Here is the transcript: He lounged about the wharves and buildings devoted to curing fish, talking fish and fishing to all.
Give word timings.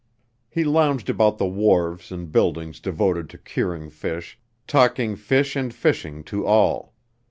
He 0.49 0.63
lounged 0.63 1.11
about 1.11 1.37
the 1.37 1.45
wharves 1.45 2.11
and 2.11 2.31
buildings 2.31 2.79
devoted 2.79 3.29
to 3.29 3.37
curing 3.37 3.91
fish, 3.91 4.39
talking 4.65 5.15
fish 5.15 5.55
and 5.55 5.71
fishing 5.71 6.23
to 6.23 6.43
all. 6.43 6.95